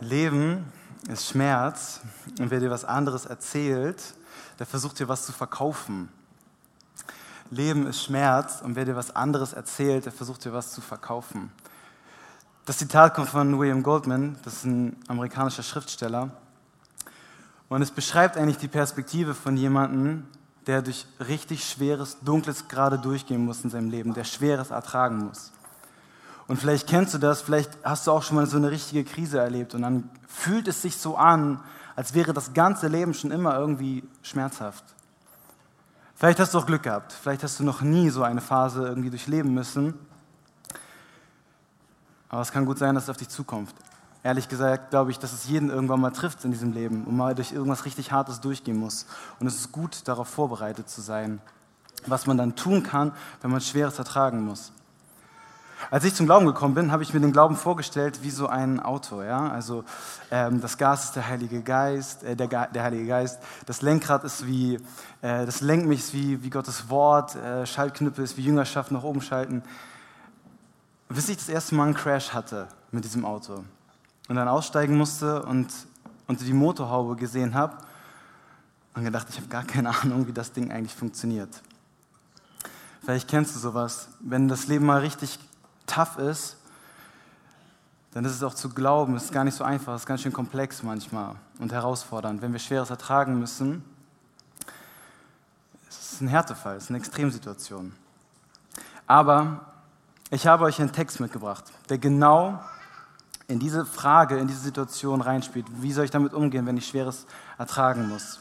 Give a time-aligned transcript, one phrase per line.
[0.00, 0.70] Leben
[1.08, 2.00] ist Schmerz
[2.38, 4.02] und wer dir was anderes erzählt,
[4.58, 6.10] der versucht dir was zu verkaufen.
[7.50, 11.50] Leben ist Schmerz und wer dir was anderes erzählt, der versucht dir was zu verkaufen.
[12.66, 16.30] Das Zitat kommt von William Goldman, das ist ein amerikanischer Schriftsteller.
[17.68, 20.26] Und es beschreibt eigentlich die Perspektive von jemandem,
[20.66, 25.52] der durch richtig schweres, dunkles gerade durchgehen muss in seinem Leben, der Schweres ertragen muss.
[26.48, 29.38] Und vielleicht kennst du das, vielleicht hast du auch schon mal so eine richtige Krise
[29.38, 31.60] erlebt und dann fühlt es sich so an,
[31.96, 34.84] als wäre das ganze Leben schon immer irgendwie schmerzhaft.
[36.14, 39.10] Vielleicht hast du auch Glück gehabt, vielleicht hast du noch nie so eine Phase irgendwie
[39.10, 39.94] durchleben müssen.
[42.28, 43.74] Aber es kann gut sein, dass es auf dich zukommt.
[44.22, 47.34] Ehrlich gesagt glaube ich, dass es jeden irgendwann mal trifft in diesem Leben und mal
[47.34, 49.06] durch irgendwas richtig Hartes durchgehen muss.
[49.40, 51.40] Und es ist gut, darauf vorbereitet zu sein,
[52.06, 54.72] was man dann tun kann, wenn man Schweres ertragen muss.
[55.90, 58.80] Als ich zum Glauben gekommen bin, habe ich mir den Glauben vorgestellt wie so ein
[58.80, 59.22] Auto.
[59.22, 59.50] Ja?
[59.50, 59.84] Also
[60.30, 63.40] ähm, das Gas ist der Heilige Geist, äh, der, der, Heilige Geist.
[63.66, 64.76] Das Lenkrad ist wie,
[65.22, 67.36] äh, das lenkt mich wie, wie Gottes Wort.
[67.36, 69.62] Äh, Schaltknüppel ist wie Jüngerschaft nach oben schalten.
[71.08, 73.64] Bis ich das erste Mal einen Crash hatte mit diesem Auto
[74.28, 75.68] und dann aussteigen musste und
[76.26, 77.76] unter die Motorhaube gesehen habe
[78.94, 81.62] und gedacht, ich habe gar keine Ahnung, wie das Ding eigentlich funktioniert.
[83.04, 85.38] Vielleicht kennst du sowas, wenn das Leben mal richtig
[85.86, 86.56] tough ist,
[88.12, 90.22] dann ist es auch zu glauben, es ist gar nicht so einfach, es ist ganz
[90.22, 92.40] schön komplex manchmal und herausfordernd.
[92.40, 93.84] Wenn wir Schweres ertragen müssen,
[95.88, 97.92] es ist ein Härtefall, es ist eine Extremsituation.
[99.06, 99.66] Aber
[100.30, 102.58] ich habe euch einen Text mitgebracht, der genau
[103.48, 105.66] in diese Frage, in diese Situation reinspielt.
[105.82, 107.26] Wie soll ich damit umgehen, wenn ich Schweres
[107.58, 108.40] ertragen muss?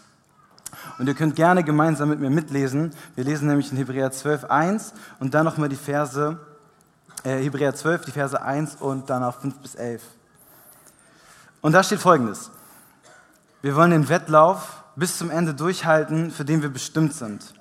[0.97, 2.91] Und ihr könnt gerne gemeinsam mit mir mitlesen.
[3.15, 6.39] Wir lesen nämlich in Hebräer 12, 1 und dann nochmal die Verse
[7.25, 10.01] äh, Hebräer 12, die Verse 1 und dann auf 5 bis 11.
[11.61, 12.51] Und da steht folgendes.
[13.61, 17.53] Wir wollen den Wettlauf bis zum Ende durchhalten, für den wir bestimmt sind.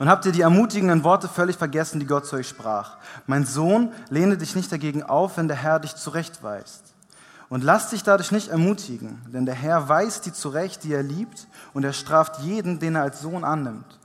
[0.00, 2.96] Und habt ihr die ermutigenden Worte völlig vergessen, die Gott zu euch sprach?
[3.26, 6.82] Mein Sohn, lehne dich nicht dagegen auf, wenn der Herr dich zurechtweist.
[7.48, 11.46] Und lass dich dadurch nicht ermutigen, denn der Herr weist die zurecht, die er liebt,
[11.72, 14.00] und er straft jeden, den er als Sohn annimmt.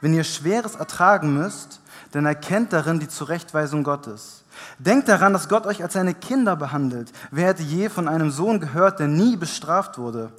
[0.00, 1.80] Wenn ihr Schweres ertragen müsst,
[2.14, 4.44] denn erkennt darin die Zurechtweisung Gottes.
[4.78, 7.12] Denkt daran, dass Gott euch als seine Kinder behandelt.
[7.30, 10.32] Wer hätte je von einem Sohn gehört, der nie bestraft wurde?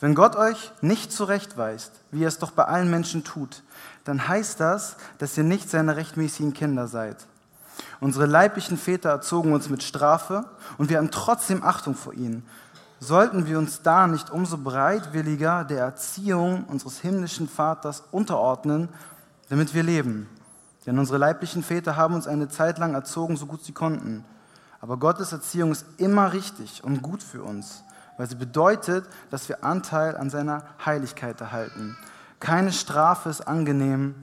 [0.00, 3.62] Wenn Gott euch nicht zurechtweist, wie er es doch bei allen Menschen tut,
[4.04, 7.16] dann heißt das, dass ihr nicht seine rechtmäßigen Kinder seid.
[8.00, 10.44] Unsere leiblichen Väter erzogen uns mit Strafe
[10.78, 12.46] und wir haben trotzdem Achtung vor ihnen.
[13.00, 18.88] Sollten wir uns da nicht umso bereitwilliger der Erziehung unseres himmlischen Vaters unterordnen,
[19.48, 20.28] damit wir leben?
[20.84, 24.24] Denn unsere leiblichen Väter haben uns eine Zeit lang erzogen, so gut sie konnten.
[24.80, 27.84] Aber Gottes Erziehung ist immer richtig und gut für uns,
[28.16, 31.96] weil sie bedeutet, dass wir Anteil an seiner Heiligkeit erhalten.
[32.40, 34.14] Keine Strafe ist angenehm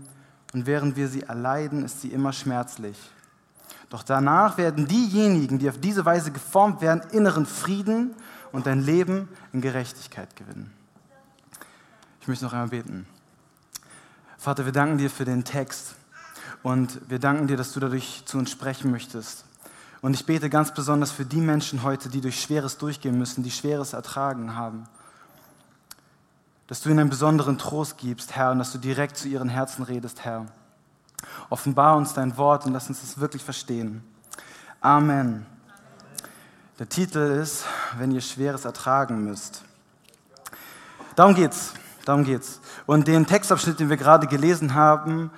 [0.54, 2.98] und während wir sie erleiden, ist sie immer schmerzlich.
[3.90, 8.16] Doch danach werden diejenigen, die auf diese Weise geformt werden, inneren Frieden
[8.56, 10.72] und dein Leben in Gerechtigkeit gewinnen.
[12.22, 13.06] Ich möchte noch einmal beten.
[14.38, 15.96] Vater, wir danken dir für den Text.
[16.64, 19.44] Und wir danken dir, dass du dadurch zu uns sprechen möchtest.
[20.02, 23.52] Und ich bete ganz besonders für die Menschen heute, die durch Schweres durchgehen müssen, die
[23.52, 24.86] Schweres ertragen haben.
[26.68, 29.84] Dass du ihnen einen besonderen Trost gibst, Herr, und dass du direkt zu ihren Herzen
[29.84, 30.46] redest, Herr.
[31.50, 34.02] Offenbar uns dein Wort und lass uns das wirklich verstehen.
[34.80, 35.46] Amen.
[36.78, 37.64] Der Titel ist,
[37.98, 39.64] wenn ihr Schweres ertragen müsst.
[41.16, 41.74] Darum geht's.
[42.04, 42.60] Darum geht's.
[42.86, 45.32] Und den Textabschnitt, den wir gerade gelesen haben,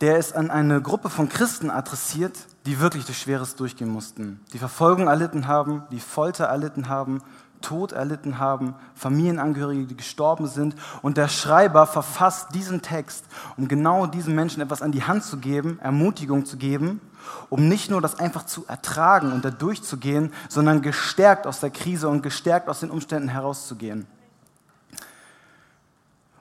[0.00, 4.58] der ist an eine Gruppe von Christen adressiert, die wirklich durch Schweres durchgehen mussten, die
[4.58, 7.22] Verfolgung erlitten haben, die Folter erlitten haben,
[7.62, 10.74] Tod erlitten haben, Familienangehörige, die gestorben sind.
[11.00, 13.24] Und der Schreiber verfasst diesen Text,
[13.56, 17.00] um genau diesen Menschen etwas an die Hand zu geben, Ermutigung zu geben,
[17.48, 22.08] um nicht nur das einfach zu ertragen und da durchzugehen, sondern gestärkt aus der Krise
[22.08, 24.06] und gestärkt aus den Umständen herauszugehen.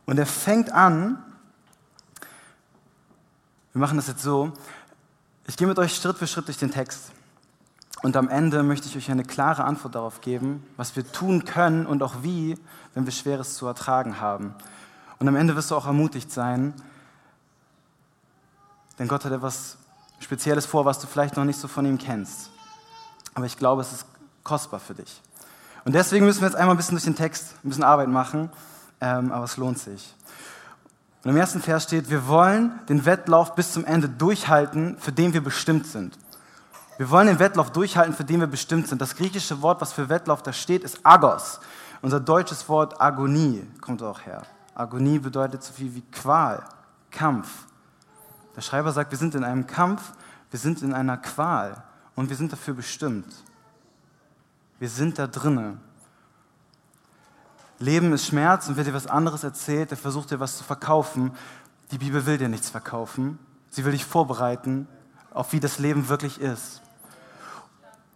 [0.05, 1.23] Und er fängt an,
[3.73, 4.51] wir machen das jetzt so.
[5.47, 7.11] Ich gehe mit euch Schritt für Schritt durch den Text.
[8.01, 11.85] Und am Ende möchte ich euch eine klare Antwort darauf geben, was wir tun können
[11.85, 12.57] und auch wie,
[12.93, 14.55] wenn wir Schweres zu ertragen haben.
[15.19, 16.73] Und am Ende wirst du auch ermutigt sein,
[18.97, 19.77] denn Gott hat etwas
[20.19, 22.49] Spezielles vor, was du vielleicht noch nicht so von ihm kennst.
[23.33, 24.05] Aber ich glaube, es ist
[24.43, 25.21] kostbar für dich.
[25.85, 28.49] Und deswegen müssen wir jetzt einmal ein bisschen durch den Text, ein bisschen Arbeit machen,
[28.99, 30.13] ähm, aber es lohnt sich.
[31.23, 35.33] Und im ersten Vers steht, wir wollen den Wettlauf bis zum Ende durchhalten, für den
[35.33, 36.17] wir bestimmt sind.
[37.01, 39.01] Wir wollen den Wettlauf durchhalten, für den wir bestimmt sind.
[39.01, 41.59] Das griechische Wort, was für Wettlauf da steht, ist Agos.
[42.03, 44.43] Unser deutsches Wort Agonie kommt auch her.
[44.75, 46.63] Agonie bedeutet so viel wie Qual,
[47.09, 47.65] Kampf.
[48.55, 50.13] Der Schreiber sagt, wir sind in einem Kampf,
[50.51, 51.83] wir sind in einer Qual
[52.13, 53.33] und wir sind dafür bestimmt.
[54.77, 55.81] Wir sind da drinnen.
[57.79, 61.31] Leben ist Schmerz und wer dir was anderes erzählt, der versucht dir was zu verkaufen.
[61.89, 63.39] Die Bibel will dir nichts verkaufen.
[63.71, 64.87] Sie will dich vorbereiten
[65.33, 66.81] auf wie das Leben wirklich ist.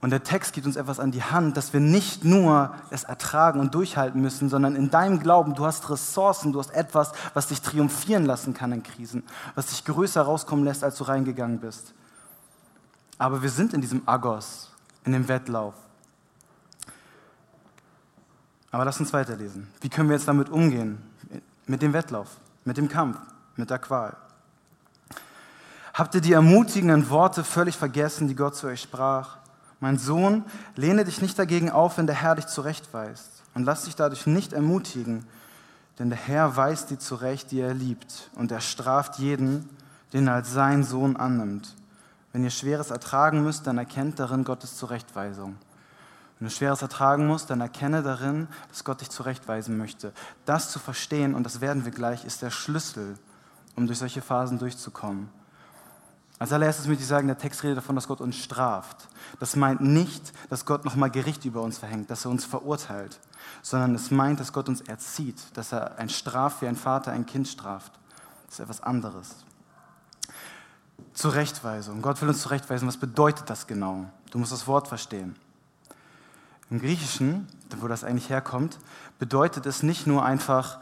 [0.06, 3.60] Und der Text gibt uns etwas an die Hand, dass wir nicht nur es ertragen
[3.60, 7.60] und durchhalten müssen, sondern in deinem Glauben, du hast Ressourcen, du hast etwas, was dich
[7.60, 9.24] triumphieren lassen kann in Krisen,
[9.56, 11.96] was dich größer rauskommen lässt, als du reingegangen bist.
[13.18, 14.70] Aber wir sind in diesem Agos,
[15.06, 15.74] in dem Wettlauf.
[18.70, 19.70] Aber lass uns weiterlesen.
[19.82, 21.00] Wie können wir jetzt damit umgehen?
[21.66, 22.28] Mit dem Wettlauf,
[22.64, 23.18] mit dem Kampf,
[23.56, 24.16] mit der Qual.
[25.96, 29.38] Habt ihr die ermutigenden Worte völlig vergessen, die Gott zu euch sprach?
[29.86, 30.44] Mein Sohn,
[30.76, 33.44] lehne dich nicht dagegen auf, wenn der Herr dich zurechtweist.
[33.54, 35.28] Und lass dich dadurch nicht ermutigen,
[36.00, 38.32] denn der Herr weist die zurecht, die er liebt.
[38.34, 39.70] Und er straft jeden,
[40.12, 41.76] den er als sein Sohn annimmt.
[42.34, 45.56] Wenn ihr Schweres ertragen müsst, dann erkennt darin Gottes Zurechtweisung.
[46.40, 50.14] Wenn du Schweres ertragen musst, dann erkenne darin, dass Gott dich zurechtweisen möchte.
[50.46, 53.20] Das zu verstehen, und das werden wir gleich, ist der Schlüssel,
[53.76, 55.30] um durch solche Phasen durchzukommen.
[56.38, 59.08] Als allererstes möchte ich sagen, der Text redet davon, dass Gott uns straft.
[59.40, 63.20] Das meint nicht, dass Gott nochmal Gericht über uns verhängt, dass er uns verurteilt,
[63.62, 67.26] sondern es meint, dass Gott uns erzieht, dass er ein Straf wie ein Vater ein
[67.26, 67.94] Kind straft.
[68.48, 69.46] Das ist etwas anderes.
[71.14, 72.02] Zurechtweisung.
[72.02, 72.88] Gott will uns zurechtweisen.
[72.88, 74.06] Was bedeutet das genau?
[74.32, 75.36] Du musst das Wort verstehen.
[76.70, 77.48] Im Griechischen,
[77.78, 78.80] wo das eigentlich herkommt,
[79.20, 80.80] bedeutet es nicht nur einfach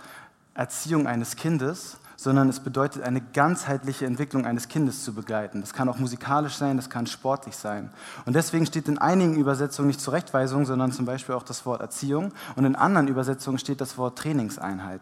[0.55, 5.61] Erziehung eines Kindes, sondern es bedeutet eine ganzheitliche Entwicklung eines Kindes zu begleiten.
[5.61, 7.89] Das kann auch musikalisch sein, das kann sportlich sein.
[8.25, 12.31] Und deswegen steht in einigen Übersetzungen nicht Zurechtweisung, sondern zum Beispiel auch das Wort Erziehung.
[12.55, 15.01] Und in anderen Übersetzungen steht das Wort Trainingseinheit.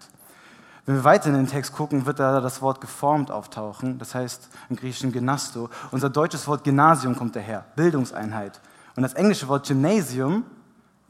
[0.86, 4.00] Wenn wir weiter in den Text gucken, wird da das Wort geformt auftauchen.
[4.00, 5.69] Das heißt im Griechischen Genasto.
[5.92, 8.60] Unser deutsches Wort Gymnasium kommt daher, Bildungseinheit.
[8.96, 10.44] Und das englische Wort Gymnasium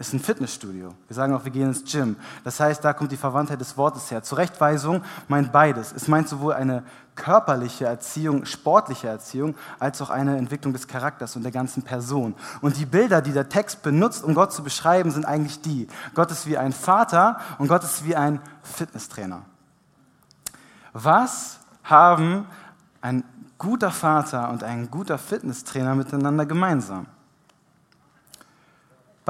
[0.01, 0.93] ist ein Fitnessstudio.
[1.07, 2.15] Wir sagen auch, wir gehen ins Gym.
[2.43, 4.23] Das heißt, da kommt die Verwandtheit des Wortes her.
[4.23, 5.93] Zurechtweisung meint beides.
[5.93, 6.83] Es meint sowohl eine
[7.15, 12.35] körperliche Erziehung, sportliche Erziehung, als auch eine Entwicklung des Charakters und der ganzen Person.
[12.61, 15.87] Und die Bilder, die der Text benutzt, um Gott zu beschreiben, sind eigentlich die.
[16.15, 19.43] Gott ist wie ein Vater und Gott ist wie ein Fitnesstrainer.
[20.93, 22.45] Was haben
[23.01, 23.23] ein
[23.57, 27.05] guter Vater und ein guter Fitnesstrainer miteinander gemeinsam?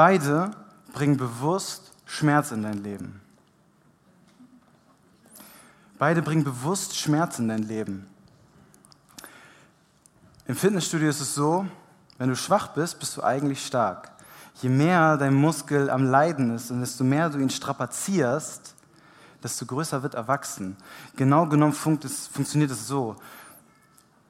[0.04, 0.50] Beide
[0.94, 3.22] bringen bewusst Schmerz in dein Leben.
[6.00, 8.08] Beide bringen bewusst Schmerz in dein Leben.
[10.48, 11.68] Im Fitnessstudio ist es so,
[12.18, 14.10] wenn du schwach bist, bist du eigentlich stark.
[14.64, 18.74] Je mehr dein Muskel am Leiden ist und desto mehr du ihn strapazierst,
[19.44, 20.78] desto größer wird er wachsen.
[21.16, 23.18] Genau genommen funktioniert es so.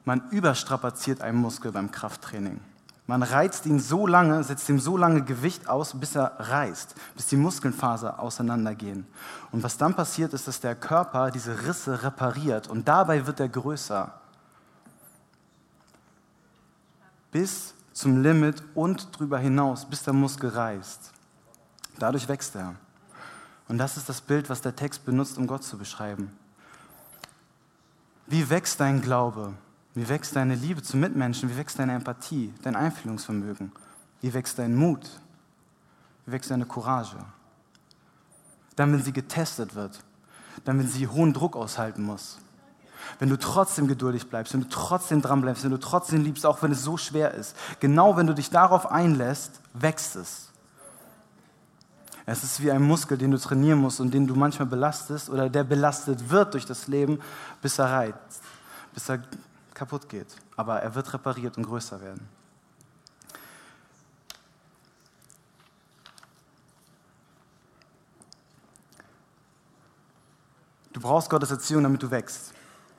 [0.04, 2.60] Man überstrapaziert einen Muskel beim Krafttraining.
[3.06, 7.26] Man reizt ihn so lange, setzt ihm so lange Gewicht aus, bis er reißt, bis
[7.26, 9.06] die Muskelfaser auseinandergehen.
[9.50, 13.48] Und was dann passiert, ist, dass der Körper diese Risse repariert und dabei wird er
[13.48, 14.14] größer.
[17.32, 21.10] Bis zum Limit und drüber hinaus, bis der Muskel reißt.
[21.98, 22.76] Dadurch wächst er.
[23.68, 26.36] Und das ist das Bild, was der Text benutzt, um Gott zu beschreiben.
[28.26, 29.54] Wie wächst dein Glaube?
[29.94, 31.50] Wie wächst deine Liebe zu Mitmenschen?
[31.50, 33.72] Wie wächst deine Empathie, dein Einfühlungsvermögen?
[34.20, 35.08] Wie wächst dein Mut?
[36.24, 37.16] Wie wächst deine Courage?
[38.76, 40.02] Dann, wenn sie getestet wird,
[40.64, 42.38] dann, wenn sie hohen Druck aushalten muss.
[43.18, 46.62] Wenn du trotzdem geduldig bleibst, wenn du trotzdem dran bleibst, wenn du trotzdem liebst, auch
[46.62, 47.56] wenn es so schwer ist.
[47.80, 50.48] Genau wenn du dich darauf einlässt, wächst es.
[52.24, 55.50] Es ist wie ein Muskel, den du trainieren musst und den du manchmal belastest oder
[55.50, 57.18] der belastet wird durch das Leben,
[57.60, 58.42] bis er reizt,
[58.94, 59.18] bis er
[59.82, 60.36] kaputt geht.
[60.54, 62.28] Aber er wird repariert und größer werden.
[70.92, 72.52] Du brauchst Gottes Erziehung, damit du wächst.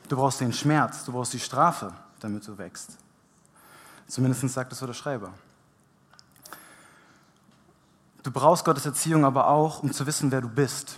[0.09, 2.97] Du brauchst den Schmerz, du brauchst die Strafe, damit du wächst.
[4.07, 5.33] Zumindest sagt es so der Schreiber.
[8.23, 10.97] Du brauchst Gottes Erziehung aber auch, um zu wissen, wer du bist.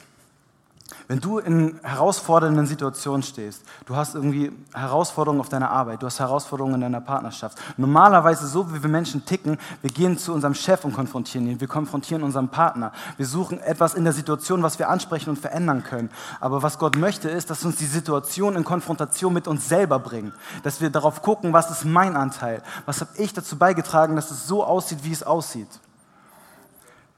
[1.07, 6.19] Wenn du in herausfordernden Situationen stehst, du hast irgendwie Herausforderungen auf deiner Arbeit, du hast
[6.19, 7.59] Herausforderungen in deiner Partnerschaft.
[7.77, 11.67] Normalerweise, so wie wir Menschen ticken, wir gehen zu unserem Chef und konfrontieren ihn, wir
[11.67, 16.11] konfrontieren unseren Partner, wir suchen etwas in der Situation, was wir ansprechen und verändern können.
[16.39, 20.33] Aber was Gott möchte, ist, dass uns die Situation in Konfrontation mit uns selber bringen,
[20.61, 24.47] dass wir darauf gucken, was ist mein Anteil, was habe ich dazu beigetragen, dass es
[24.47, 25.79] so aussieht, wie es aussieht.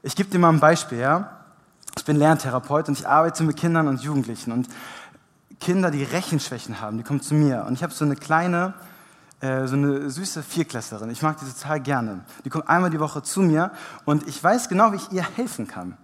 [0.02, 1.37] Ich gebe dir mal ein Beispiel, ja?
[1.98, 4.52] Ich bin Lerntherapeut und ich arbeite mit Kindern und Jugendlichen.
[4.52, 4.68] Und
[5.58, 7.64] Kinder, die Rechenschwächen haben, die kommen zu mir.
[7.66, 8.74] Und ich habe so eine kleine,
[9.40, 11.10] äh, so eine süße Vierklässlerin.
[11.10, 12.24] Ich mag die total gerne.
[12.44, 13.72] Die kommt einmal die Woche zu mir
[14.04, 15.96] und ich weiß genau, wie ich ihr helfen kann.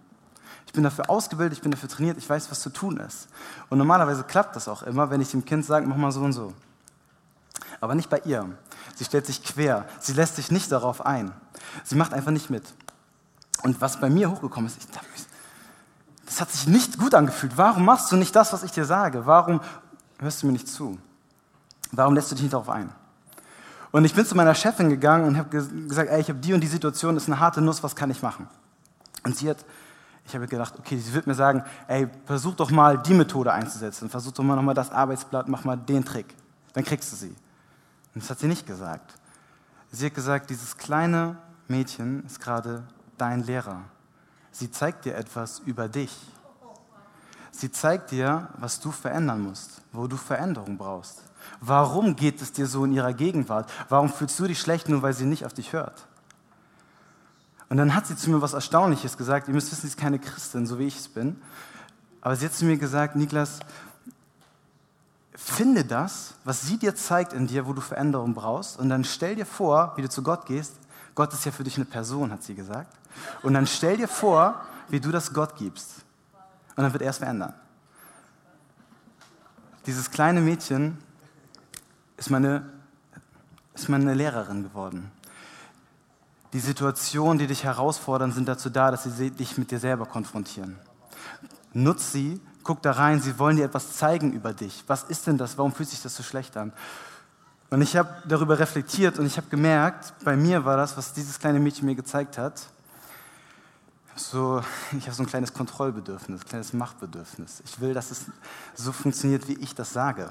[0.66, 3.28] Ich bin dafür ausgebildet, ich bin dafür trainiert, ich weiß, was zu tun ist.
[3.70, 6.32] Und normalerweise klappt das auch immer, wenn ich dem Kind sage, mach mal so und
[6.32, 6.52] so.
[7.80, 8.48] Aber nicht bei ihr.
[8.96, 9.86] Sie stellt sich quer.
[10.00, 11.30] Sie lässt sich nicht darauf ein.
[11.84, 12.64] Sie macht einfach nicht mit.
[13.62, 15.06] Und was bei mir hochgekommen ist, ich dachte,
[16.26, 17.57] das hat sich nicht gut angefühlt.
[17.57, 19.26] Warum machst du nicht das, was ich dir sage?
[19.26, 19.61] Warum
[20.19, 20.99] hörst du mir nicht zu?
[21.93, 22.90] Warum lässt du dich nicht darauf ein?
[23.93, 26.61] Und ich bin zu meiner Chefin gegangen und habe gesagt, ey, ich habe die und
[26.61, 28.49] die Situation, ist eine harte Nuss, was kann ich machen?
[29.23, 29.64] Und sie hat,
[30.26, 34.11] ich habe gedacht, okay, sie wird mir sagen, ey, versuch doch mal die Methode einzusetzen,
[34.11, 36.35] versuch doch mal nochmal das Arbeitsblatt, mach mal den Trick,
[36.73, 37.37] dann kriegst du sie.
[38.14, 39.14] Und das hat sie nicht gesagt.
[39.93, 41.37] Sie hat gesagt, dieses kleine
[41.69, 42.83] Mädchen ist gerade
[43.16, 43.83] dein Lehrer.
[44.54, 46.16] Sie zeigt dir etwas über dich.
[47.50, 51.23] Sie zeigt dir, was du verändern musst, wo du Veränderung brauchst.
[51.61, 53.70] Warum geht es dir so in ihrer Gegenwart?
[53.88, 56.06] Warum fühlst du dich schlecht, nur weil sie nicht auf dich hört?
[57.68, 59.49] Und dann hat sie zu mir was Erstaunliches gesagt.
[59.49, 61.37] Ihr müsst wissen, sie ist keine Christin, so wie ich es bin.
[62.20, 63.58] Aber sie hat zu mir gesagt, Niklas,
[65.34, 68.78] finde das, was sie dir zeigt in dir, wo du Veränderung brauchst.
[68.78, 70.75] Und dann stell dir vor, wie du zu Gott gehst.
[71.16, 72.96] Gott ist ja für dich eine Person, hat sie gesagt.
[73.42, 76.04] Und dann stell dir vor, wie du das Gott gibst.
[76.76, 77.54] Und dann wird er es verändern.
[79.87, 80.99] Dieses kleine Mädchen
[82.16, 82.64] ist meine,
[83.75, 85.11] ist meine Lehrerin geworden.
[86.52, 90.76] Die Situationen, die dich herausfordern, sind dazu da, dass sie dich mit dir selber konfrontieren.
[91.73, 94.85] Nutz sie, guck da rein, sie wollen dir etwas zeigen über dich.
[94.87, 95.59] Was ist denn das?
[95.59, 96.73] Warum fühlt sich das so schlecht an?
[97.71, 101.38] Und ich habe darüber reflektiert und ich habe gemerkt, bei mir war das, was dieses
[101.38, 102.68] kleine Mädchen mir gezeigt hat,
[104.16, 104.62] so,
[104.99, 107.62] ich habe so ein kleines Kontrollbedürfnis, ein kleines Machtbedürfnis.
[107.64, 108.26] Ich will, dass es
[108.75, 110.30] so funktioniert, wie ich das sage.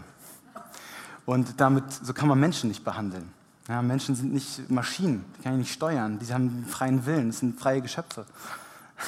[1.26, 3.32] Und damit, so kann man Menschen nicht behandeln.
[3.68, 7.28] Ja, Menschen sind nicht Maschinen, die kann ich nicht steuern, die haben einen freien Willen,
[7.28, 8.26] das sind freie Geschöpfe.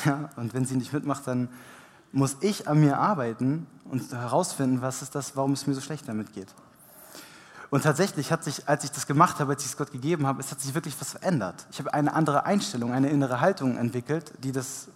[0.03, 1.47] Ja, und wenn sie nicht mitmacht, dann
[2.11, 6.07] muss ich an mir arbeiten und herausfinden, was ist das, warum es mir so schlecht
[6.09, 6.53] damit geht.
[7.69, 10.39] Und tatsächlich hat sich, als ich das gemacht habe, als ich es Gott gegeben habe,
[10.39, 11.65] es hat sich wirklich was verändert.
[11.71, 14.87] Ich habe eine andere Einstellung, eine innere Haltung entwickelt, die das,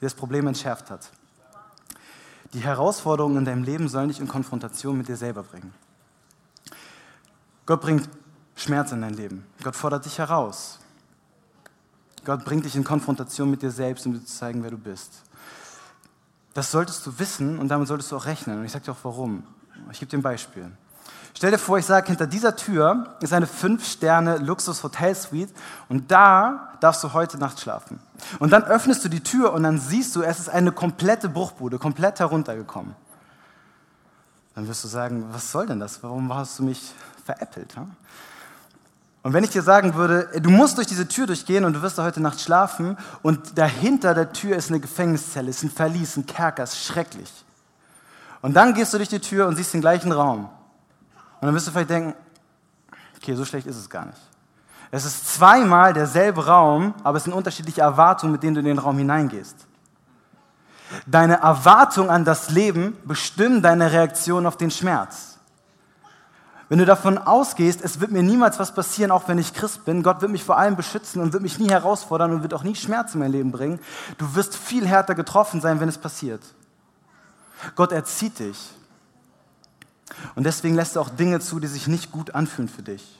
[0.00, 1.10] die das Problem entschärft hat.
[2.54, 5.72] Die Herausforderungen in deinem Leben sollen dich in Konfrontation mit dir selber bringen.
[7.64, 8.08] Gott bringt
[8.54, 9.46] Schmerz in dein Leben.
[9.62, 10.78] Gott fordert dich heraus.
[12.24, 15.22] Gott bringt dich in Konfrontation mit dir selbst, um dir zu zeigen, wer du bist.
[16.54, 18.58] Das solltest du wissen und damit solltest du auch rechnen.
[18.58, 19.42] Und ich sage dir auch warum.
[19.90, 20.70] Ich gebe dir ein Beispiel.
[21.34, 25.52] Stell dir vor, ich sage, hinter dieser Tür ist eine 5-Sterne-Luxus-Hotelsuite
[25.88, 27.98] und da darfst du heute Nacht schlafen.
[28.38, 31.78] Und dann öffnest du die Tür und dann siehst du, es ist eine komplette Bruchbude,
[31.78, 32.94] komplett heruntergekommen.
[34.54, 36.02] Dann wirst du sagen, was soll denn das?
[36.02, 37.74] Warum hast du mich veräppelt?
[37.74, 37.90] Hm?
[39.22, 41.96] Und wenn ich dir sagen würde, du musst durch diese Tür durchgehen und du wirst
[41.96, 46.26] da heute Nacht schlafen und dahinter der Tür ist eine Gefängniszelle, ist ein Verlies, ein
[46.26, 47.30] Kerker, ist schrecklich.
[48.42, 50.48] Und dann gehst du durch die Tür und siehst den gleichen Raum.
[51.42, 52.14] Und dann wirst du vielleicht denken,
[53.16, 54.20] okay, so schlecht ist es gar nicht.
[54.92, 58.78] Es ist zweimal derselbe Raum, aber es sind unterschiedliche Erwartungen, mit denen du in den
[58.78, 59.56] Raum hineingehst.
[61.04, 65.40] Deine Erwartung an das Leben bestimmt deine Reaktion auf den Schmerz.
[66.68, 70.04] Wenn du davon ausgehst, es wird mir niemals was passieren, auch wenn ich Christ bin,
[70.04, 72.76] Gott wird mich vor allem beschützen und wird mich nie herausfordern und wird auch nie
[72.76, 73.80] Schmerz in mein Leben bringen,
[74.16, 76.42] du wirst viel härter getroffen sein, wenn es passiert.
[77.74, 78.74] Gott erzieht dich.
[80.34, 83.18] Und deswegen lässt er auch Dinge zu, die sich nicht gut anfühlen für dich.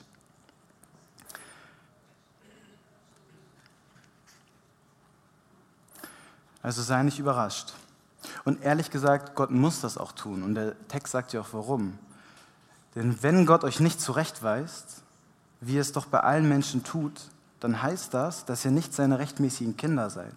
[6.63, 7.75] Also sei nicht überrascht.
[8.45, 10.43] Und ehrlich gesagt, Gott muss das auch tun.
[10.43, 11.99] Und der Text sagt ja auch warum.
[12.95, 15.03] Denn wenn Gott euch nicht zurechtweist,
[15.61, 17.21] wie es doch bei allen Menschen tut,
[17.61, 20.35] dann heißt das, dass ihr nicht seine rechtmäßigen Kinder seid.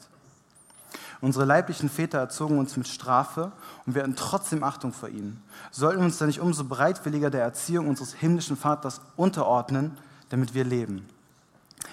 [1.21, 3.51] Unsere leiblichen Väter erzogen uns mit Strafe
[3.85, 5.41] und wir hatten trotzdem Achtung vor ihnen.
[5.71, 9.97] Sollten wir uns dann nicht umso bereitwilliger der Erziehung unseres himmlischen Vaters unterordnen,
[10.29, 11.07] damit wir leben?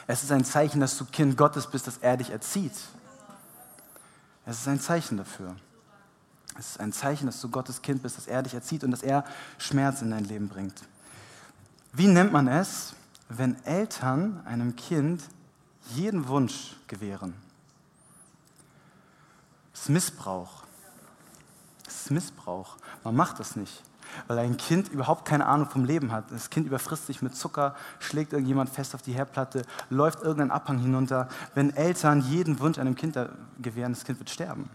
[0.07, 2.73] Es ist ein Zeichen, dass du Kind Gottes bist, dass er dich erzieht.
[4.47, 5.55] Es ist ein Zeichen dafür.
[6.59, 9.03] Es ist ein Zeichen, dass du Gottes Kind bist, dass er dich erzieht und dass
[9.03, 9.25] er
[9.59, 10.83] Schmerz in dein Leben bringt.
[11.93, 12.95] Wie nennt man es,
[13.29, 15.23] wenn Eltern einem Kind
[15.91, 17.35] jeden Wunsch gewähren?
[19.73, 20.63] Das ist Missbrauch.
[22.03, 22.79] Ist Missbrauch.
[23.05, 23.81] Man macht das nicht,
[24.27, 26.33] weil ein Kind überhaupt keine Ahnung vom Leben hat.
[26.33, 30.79] Das Kind überfrisst sich mit Zucker, schlägt irgendjemand fest auf die Herdplatte, läuft irgendein Abhang
[30.79, 31.29] hinunter.
[31.55, 33.17] Wenn Eltern jeden Wunsch einem Kind
[33.61, 34.69] gewähren, das Kind wird sterben.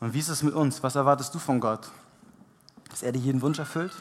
[0.00, 0.82] Und wie ist es mit uns?
[0.82, 1.90] Was erwartest du von Gott?
[2.88, 3.92] Dass er dir jeden Wunsch erfüllt?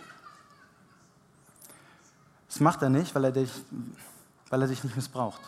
[2.48, 3.52] Das macht er nicht, weil er dich,
[4.50, 5.42] weil er dich nicht missbraucht.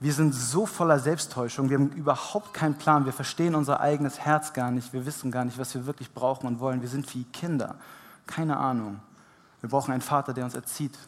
[0.00, 4.54] Wir sind so voller Selbsttäuschung, wir haben überhaupt keinen Plan, wir verstehen unser eigenes Herz
[4.54, 6.80] gar nicht, wir wissen gar nicht, was wir wirklich brauchen und wollen.
[6.80, 7.76] Wir sind wie Kinder,
[8.26, 9.00] keine Ahnung.
[9.60, 10.98] Wir brauchen einen Vater, der uns erzieht,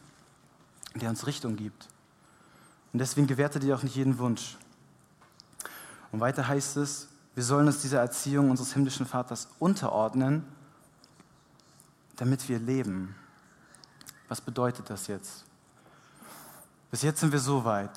[0.94, 1.88] der uns Richtung gibt.
[2.92, 4.58] Und deswegen gewährt er dir auch nicht jeden Wunsch.
[6.10, 10.44] Und weiter heißt es, wir sollen uns dieser Erziehung unseres himmlischen Vaters unterordnen,
[12.16, 13.14] damit wir leben.
[14.28, 15.46] Was bedeutet das jetzt?
[16.90, 17.90] Bis jetzt sind wir so weit.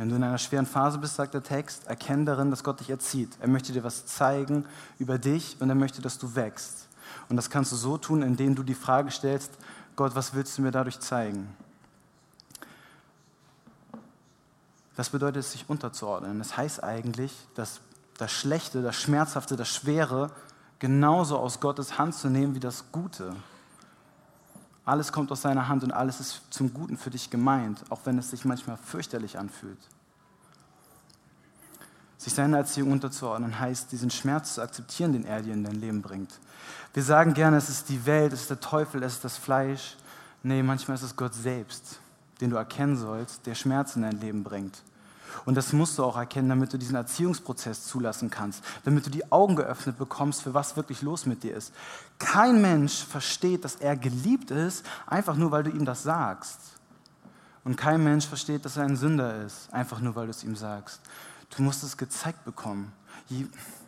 [0.00, 2.88] Wenn du in einer schweren Phase bist, sagt der Text, erkenne darin, dass Gott dich
[2.88, 3.36] erzieht.
[3.38, 4.64] Er möchte dir was zeigen
[4.98, 6.88] über dich und er möchte, dass du wächst.
[7.28, 9.52] Und das kannst du so tun, indem du die Frage stellst,
[9.96, 11.54] Gott, was willst du mir dadurch zeigen?
[14.96, 16.38] Das bedeutet sich unterzuordnen.
[16.38, 17.80] Das heißt eigentlich, dass
[18.16, 20.30] das Schlechte, das Schmerzhafte, das Schwere
[20.78, 23.36] genauso aus Gottes Hand zu nehmen wie das Gute.
[24.90, 28.18] Alles kommt aus seiner Hand und alles ist zum Guten für dich gemeint, auch wenn
[28.18, 29.78] es sich manchmal fürchterlich anfühlt.
[32.18, 36.02] Sich seiner Erziehung unterzuordnen heißt, diesen Schmerz zu akzeptieren, den er dir in dein Leben
[36.02, 36.40] bringt.
[36.92, 39.96] Wir sagen gerne, es ist die Welt, es ist der Teufel, es ist das Fleisch.
[40.42, 42.00] Nee, manchmal ist es Gott selbst,
[42.40, 44.82] den du erkennen sollst, der Schmerz in dein Leben bringt.
[45.44, 49.30] Und das musst du auch erkennen, damit du diesen Erziehungsprozess zulassen kannst, damit du die
[49.30, 51.72] Augen geöffnet bekommst, für was wirklich los mit dir ist.
[52.18, 56.58] Kein Mensch versteht, dass er geliebt ist, einfach nur, weil du ihm das sagst.
[57.64, 60.56] Und kein Mensch versteht, dass er ein Sünder ist, einfach nur, weil du es ihm
[60.56, 61.00] sagst.
[61.56, 62.92] Du musst es gezeigt bekommen.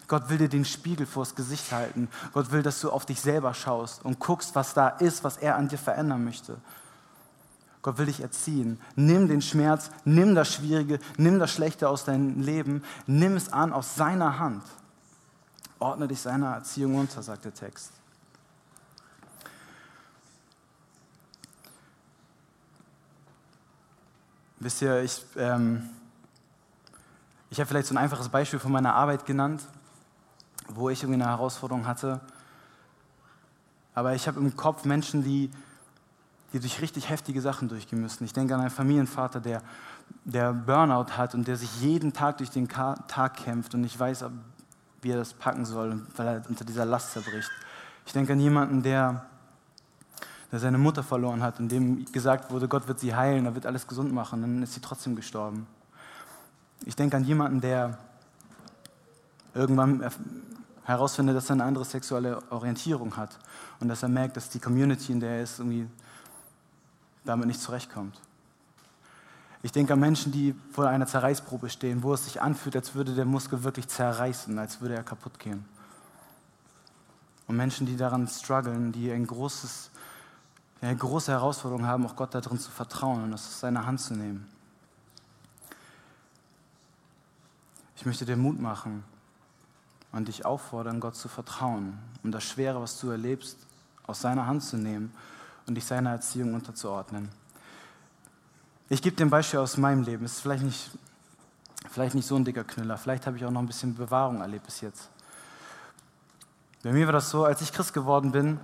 [0.08, 2.08] Gott will dir den Spiegel vors Gesicht halten.
[2.32, 5.56] Gott will, dass du auf dich selber schaust und guckst, was da ist, was er
[5.56, 6.58] an dir verändern möchte.
[7.82, 8.80] Gott will dich erziehen.
[8.94, 13.72] Nimm den Schmerz, nimm das Schwierige, nimm das Schlechte aus deinem Leben, nimm es an
[13.72, 14.62] aus seiner Hand.
[15.80, 17.90] Ordne dich seiner Erziehung unter, sagt der Text.
[24.60, 25.90] Wisst ihr, ich, ähm,
[27.50, 29.66] ich habe vielleicht so ein einfaches Beispiel von meiner Arbeit genannt,
[30.68, 32.20] wo ich irgendwie eine Herausforderung hatte.
[33.92, 35.50] Aber ich habe im Kopf Menschen, die
[36.52, 38.24] die durch richtig heftige Sachen durchgehen müssen.
[38.24, 39.62] Ich denke an einen Familienvater, der,
[40.24, 44.24] der Burnout hat und der sich jeden Tag durch den Tag kämpft und nicht weiß,
[45.00, 47.50] wie er das packen soll, weil er unter dieser Last zerbricht.
[48.06, 49.24] Ich denke an jemanden, der,
[50.50, 53.66] der seine Mutter verloren hat und dem gesagt wurde, Gott wird sie heilen, er wird
[53.66, 55.66] alles gesund machen, dann ist sie trotzdem gestorben.
[56.84, 57.98] Ich denke an jemanden, der
[59.54, 60.08] irgendwann
[60.84, 63.38] herausfindet, dass er eine andere sexuelle Orientierung hat
[63.80, 65.86] und dass er merkt, dass die Community, in der er ist, irgendwie
[67.24, 68.20] damit nicht zurechtkommt.
[69.64, 73.14] Ich denke an Menschen, die vor einer Zerreißprobe stehen, wo es sich anfühlt, als würde
[73.14, 75.64] der Muskel wirklich zerreißen, als würde er kaputt gehen.
[77.46, 79.90] Und Menschen, die daran strugglen, die ein großes,
[80.80, 84.14] eine große Herausforderung haben, auch Gott darin zu vertrauen und das aus seiner Hand zu
[84.14, 84.48] nehmen.
[87.94, 89.04] Ich möchte dir Mut machen
[90.10, 93.58] und dich auffordern, Gott zu vertrauen und das Schwere, was du erlebst,
[94.08, 95.14] aus seiner Hand zu nehmen
[95.66, 97.28] und dich seiner Erziehung unterzuordnen.
[98.88, 100.24] Ich gebe dir ein Beispiel aus meinem Leben.
[100.24, 100.90] Es ist vielleicht nicht,
[101.90, 102.98] vielleicht nicht so ein dicker Knüller.
[102.98, 105.08] Vielleicht habe ich auch noch ein bisschen Bewahrung erlebt bis jetzt.
[106.82, 108.58] Bei mir war das so, als ich Christ geworden bin,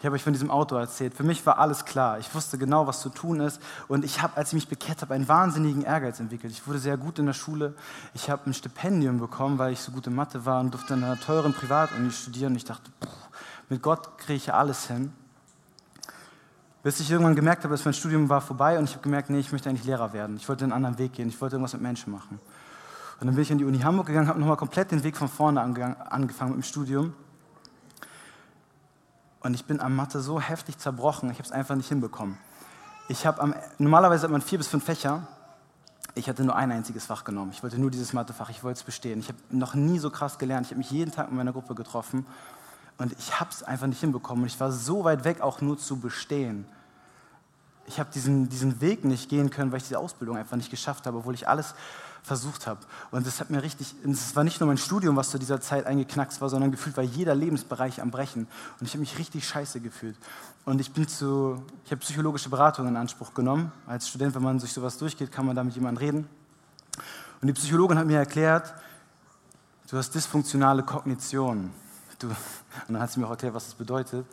[0.00, 1.12] ich habe euch von diesem Auto erzählt.
[1.12, 2.18] Für mich war alles klar.
[2.18, 3.60] Ich wusste genau, was zu tun ist.
[3.86, 6.54] Und ich habe, als ich mich bekehrt habe, einen wahnsinnigen Ehrgeiz entwickelt.
[6.54, 7.74] Ich wurde sehr gut in der Schule.
[8.14, 11.04] Ich habe ein Stipendium bekommen, weil ich so gut in Mathe war und durfte in
[11.04, 12.52] einer teuren Privatuni studieren.
[12.52, 13.10] Und ich dachte, pff,
[13.68, 15.12] mit Gott kriege ich alles hin.
[16.82, 19.38] Bis ich irgendwann gemerkt habe, dass mein Studium war vorbei und ich habe gemerkt, nee,
[19.38, 20.36] ich möchte eigentlich Lehrer werden.
[20.36, 21.28] Ich wollte einen anderen Weg gehen.
[21.28, 22.40] Ich wollte irgendwas mit Menschen machen.
[23.20, 25.28] Und dann bin ich an die Uni Hamburg gegangen, habe nochmal komplett den Weg von
[25.28, 27.12] vorne angefangen mit dem Studium.
[29.40, 32.38] Und ich bin am Mathe so heftig zerbrochen, ich habe es einfach nicht hinbekommen.
[33.08, 35.26] Ich habe am, normalerweise hat man vier bis fünf Fächer.
[36.14, 37.50] Ich hatte nur ein einziges Fach genommen.
[37.52, 39.20] Ich wollte nur dieses Mathefach, ich wollte es bestehen.
[39.20, 40.66] Ich habe noch nie so krass gelernt.
[40.66, 42.26] Ich habe mich jeden Tag mit meiner Gruppe getroffen
[43.00, 44.42] und ich habe es einfach nicht hinbekommen.
[44.42, 46.66] Und ich war so weit weg, auch nur zu bestehen.
[47.86, 51.06] Ich habe diesen, diesen Weg nicht gehen können, weil ich diese Ausbildung einfach nicht geschafft
[51.06, 51.74] habe, obwohl ich alles
[52.22, 52.80] versucht habe.
[53.10, 55.86] Und das hat mir richtig, es war nicht nur mein Studium, was zu dieser Zeit
[55.86, 58.46] eingeknackst war, sondern gefühlt war jeder Lebensbereich am Brechen.
[58.78, 60.18] Und ich habe mich richtig scheiße gefühlt.
[60.66, 63.72] Und ich bin zu, ich habe psychologische Beratung in Anspruch genommen.
[63.86, 66.28] Als Student, wenn man durch sowas durchgeht, kann man da mit jemandem reden.
[67.40, 68.74] Und die Psychologin hat mir erklärt,
[69.90, 71.70] du hast dysfunktionale Kognition.
[72.20, 72.34] Du, und
[72.88, 74.24] dann hat sie mir auch erklärt, was das bedeutet.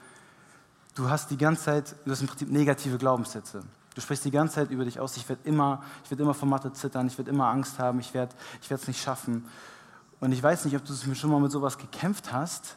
[0.93, 3.63] Du hast die ganze Zeit, du hast im Prinzip negative Glaubenssätze.
[3.95, 6.47] Du sprichst die ganze Zeit über dich aus, ich werde immer, ich werde immer vor
[6.47, 9.45] Mathe zittern, ich werde immer Angst haben, ich werde ich es nicht schaffen.
[10.19, 12.75] Und ich weiß nicht, ob du schon mal mit sowas gekämpft hast.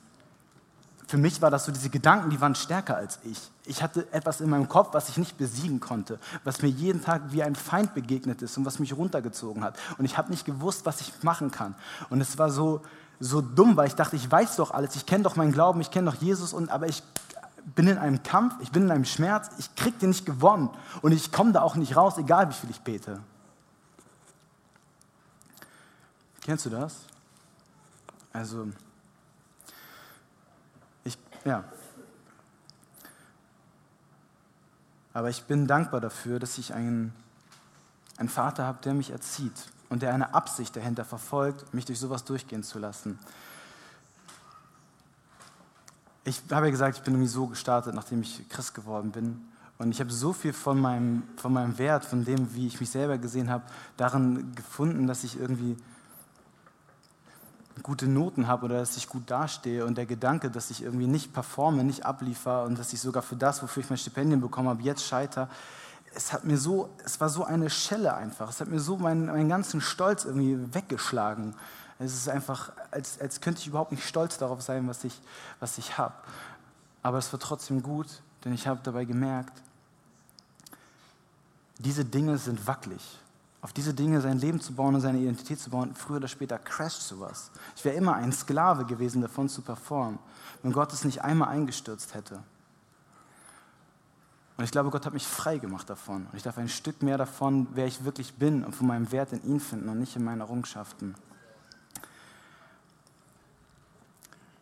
[1.07, 3.51] Für mich war das so, diese Gedanken, die waren stärker als ich.
[3.65, 7.33] Ich hatte etwas in meinem Kopf, was ich nicht besiegen konnte, was mir jeden Tag
[7.33, 9.79] wie ein Feind begegnet ist und was mich runtergezogen hat.
[9.99, 11.75] Und ich habe nicht gewusst, was ich machen kann.
[12.11, 12.83] Und es war so,
[13.21, 15.91] so dumm, weil ich dachte, ich weiß doch alles, ich kenne doch meinen Glauben, ich
[15.91, 17.03] kenne doch Jesus, und, aber ich
[17.77, 20.71] bin in einem Kampf, ich bin in einem Schmerz, ich kriege den nicht gewonnen.
[21.03, 23.21] Und ich komme da auch nicht raus, egal wie viel ich bete.
[26.41, 26.97] Kennst du das?
[28.33, 28.69] Also,
[31.05, 31.65] ich, ja.
[35.13, 37.13] Aber ich bin dankbar dafür, dass ich einen,
[38.17, 39.53] einen Vater habe, der mich erzieht
[39.91, 43.19] und der eine Absicht dahinter verfolgt, mich durch sowas durchgehen zu lassen
[46.25, 49.41] ich habe ja gesagt, ich bin irgendwie so gestartet, nachdem ich Christ geworden bin.
[49.79, 52.91] Und ich habe so viel von meinem, von meinem Wert, von dem, wie ich mich
[52.91, 53.65] selber gesehen habe,
[53.97, 55.77] darin gefunden, dass ich irgendwie
[57.83, 59.87] gute Noten habe oder dass ich gut dastehe.
[59.87, 63.37] Und der Gedanke, dass ich irgendwie nicht performe, nicht abliefer und dass ich sogar für
[63.37, 65.49] das, wofür ich mein Stipendium bekommen habe, jetzt scheiter,
[66.15, 68.49] es hat mir so, es war so eine Schelle einfach.
[68.51, 71.55] Es hat mir so meinen, meinen ganzen Stolz irgendwie weggeschlagen.
[71.99, 75.21] Es ist einfach, als, als könnte ich überhaupt nicht stolz darauf sein, was ich,
[75.61, 76.15] was ich habe.
[77.03, 79.53] Aber es war trotzdem gut, denn ich habe dabei gemerkt,
[81.79, 83.19] diese Dinge sind wackelig.
[83.63, 86.59] Auf diese Dinge sein Leben zu bauen und seine Identität zu bauen, früher oder später
[86.59, 87.51] crasht sowas.
[87.77, 90.19] Ich wäre immer ein Sklave gewesen, davon zu performen,
[90.63, 92.43] wenn Gott es nicht einmal eingestürzt hätte.
[94.61, 96.27] Und ich glaube, Gott hat mich frei gemacht davon.
[96.27, 99.33] Und ich darf ein Stück mehr davon, wer ich wirklich bin und von meinem Wert
[99.33, 101.15] in ihn finden und nicht in meinen Errungenschaften.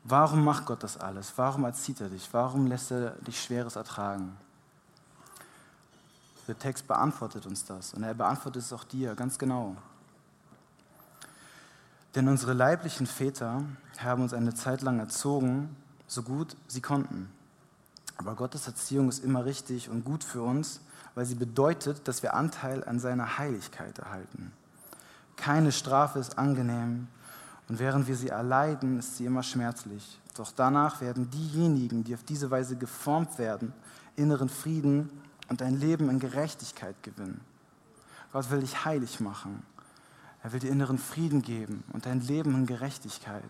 [0.04, 1.32] Warum macht Gott das alles?
[1.34, 2.28] Warum erzieht er dich?
[2.30, 4.36] Warum lässt er dich Schweres ertragen?
[6.46, 9.74] Der Text beantwortet uns das und er beantwortet es auch dir ganz genau.
[12.14, 13.64] Denn unsere leiblichen Väter
[13.98, 15.74] haben uns eine Zeit lang erzogen,
[16.06, 17.32] so gut sie konnten.
[18.18, 20.80] Aber Gottes Erziehung ist immer richtig und gut für uns,
[21.14, 24.52] weil sie bedeutet, dass wir Anteil an seiner Heiligkeit erhalten.
[25.36, 27.08] Keine Strafe ist angenehm,
[27.68, 30.18] und während wir sie erleiden, ist sie immer schmerzlich.
[30.34, 33.74] Doch danach werden diejenigen, die auf diese Weise geformt werden,
[34.16, 35.10] inneren Frieden
[35.48, 37.40] und ein Leben in Gerechtigkeit gewinnen.
[38.32, 39.62] Gott will dich heilig machen.
[40.42, 43.42] Er will dir inneren Frieden geben und ein Leben in Gerechtigkeit.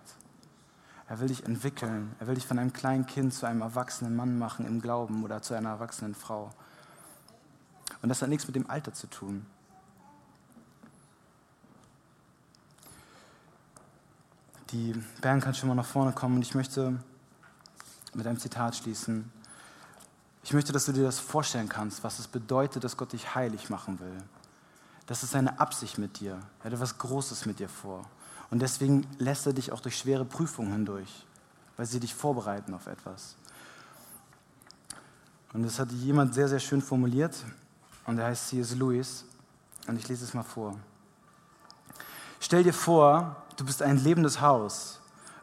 [1.08, 2.14] Er will dich entwickeln.
[2.20, 5.40] Er will dich von einem kleinen Kind zu einem erwachsenen Mann machen im Glauben oder
[5.40, 6.50] zu einer erwachsenen Frau.
[8.02, 9.46] Und das hat nichts mit dem Alter zu tun.
[14.70, 14.92] Die
[15.22, 16.98] Band kann schon mal nach vorne kommen und ich möchte
[18.12, 19.32] mit einem Zitat schließen.
[20.44, 23.70] Ich möchte, dass du dir das vorstellen kannst, was es bedeutet, dass Gott dich heilig
[23.70, 24.22] machen will.
[25.06, 26.38] Das ist seine Absicht mit dir.
[26.60, 28.04] Er hat etwas Großes mit dir vor.
[28.50, 31.26] Und deswegen lässt er dich auch durch schwere Prüfungen hindurch,
[31.76, 33.36] weil sie dich vorbereiten auf etwas.
[35.52, 37.36] Und das hat jemand sehr, sehr schön formuliert.
[38.06, 38.74] Und er heißt C.S.
[38.74, 39.24] Lewis.
[39.86, 40.76] Und ich lese es mal vor.
[42.40, 45.00] Stell dir vor, du bist ein lebendes Haus.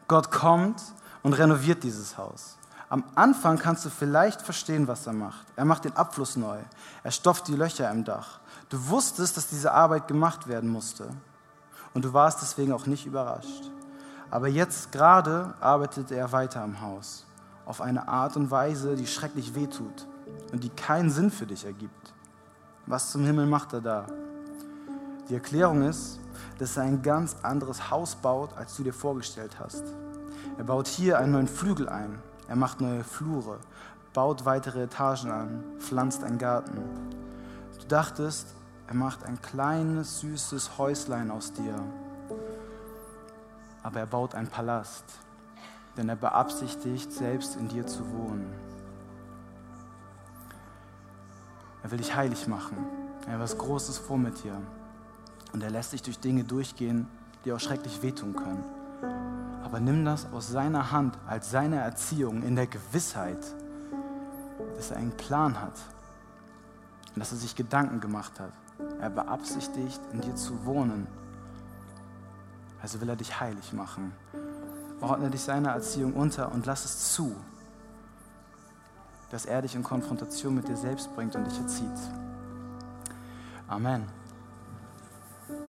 [0.08, 0.80] Gott kommt
[1.22, 2.56] und renoviert dieses Haus.
[2.88, 5.44] Am Anfang kannst du vielleicht verstehen, was er macht.
[5.56, 6.58] Er macht den Abfluss neu.
[7.02, 8.38] Er stopft die Löcher im Dach.
[8.68, 11.08] Du wusstest, dass diese Arbeit gemacht werden musste.
[11.96, 13.70] Und du warst deswegen auch nicht überrascht.
[14.30, 17.24] Aber jetzt gerade arbeitet er weiter am Haus.
[17.64, 20.06] Auf eine Art und Weise, die schrecklich wehtut
[20.52, 22.12] und die keinen Sinn für dich ergibt.
[22.84, 24.06] Was zum Himmel macht er da?
[25.30, 26.20] Die Erklärung ist,
[26.58, 29.84] dass er ein ganz anderes Haus baut, als du dir vorgestellt hast.
[30.58, 33.56] Er baut hier einen neuen Flügel ein, er macht neue Flure,
[34.12, 36.76] baut weitere Etagen an, pflanzt einen Garten.
[37.80, 38.48] Du dachtest,
[38.88, 41.74] er macht ein kleines, süßes Häuslein aus dir.
[43.82, 45.04] Aber er baut einen Palast,
[45.96, 48.52] denn er beabsichtigt, selbst in dir zu wohnen.
[51.82, 52.76] Er will dich heilig machen.
[53.26, 54.60] Er hat was Großes vor mit dir.
[55.52, 57.08] Und er lässt sich durch Dinge durchgehen,
[57.44, 58.64] die auch schrecklich wehtun können.
[59.64, 63.44] Aber nimm das aus seiner Hand als seine Erziehung in der Gewissheit,
[64.76, 65.78] dass er einen Plan hat.
[67.14, 68.52] und dass er sich Gedanken gemacht hat.
[69.00, 71.06] Er beabsichtigt, in dir zu wohnen.
[72.80, 74.12] Also will er dich heilig machen.
[75.00, 77.34] Ordne dich seiner Erziehung unter und lass es zu,
[79.30, 81.98] dass er dich in Konfrontation mit dir selbst bringt und dich erzieht.
[83.68, 84.15] Amen.